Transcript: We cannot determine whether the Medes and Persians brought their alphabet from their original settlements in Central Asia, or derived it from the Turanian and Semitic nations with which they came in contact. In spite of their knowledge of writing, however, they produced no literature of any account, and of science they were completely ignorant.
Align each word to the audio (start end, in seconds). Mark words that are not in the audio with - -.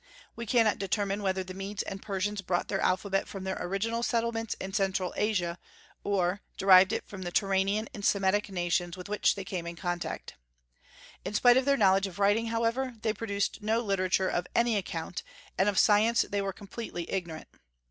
We 0.35 0.47
cannot 0.47 0.79
determine 0.79 1.21
whether 1.21 1.43
the 1.43 1.53
Medes 1.53 1.83
and 1.83 2.01
Persians 2.01 2.41
brought 2.41 2.69
their 2.69 2.81
alphabet 2.81 3.27
from 3.27 3.43
their 3.43 3.61
original 3.61 4.01
settlements 4.01 4.55
in 4.59 4.73
Central 4.73 5.13
Asia, 5.15 5.59
or 6.03 6.41
derived 6.57 6.91
it 6.91 7.07
from 7.07 7.21
the 7.21 7.31
Turanian 7.31 7.87
and 7.93 8.03
Semitic 8.03 8.49
nations 8.49 8.97
with 8.97 9.07
which 9.09 9.35
they 9.35 9.43
came 9.45 9.67
in 9.67 9.75
contact. 9.75 10.33
In 11.23 11.35
spite 11.35 11.55
of 11.57 11.65
their 11.65 11.77
knowledge 11.77 12.07
of 12.07 12.17
writing, 12.17 12.47
however, 12.47 12.95
they 13.03 13.13
produced 13.13 13.61
no 13.61 13.79
literature 13.81 14.27
of 14.27 14.47
any 14.55 14.75
account, 14.75 15.21
and 15.55 15.69
of 15.69 15.77
science 15.77 16.23
they 16.23 16.41
were 16.41 16.51
completely 16.51 17.07
ignorant. 17.07 17.47